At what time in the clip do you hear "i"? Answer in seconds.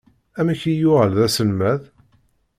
0.71-0.73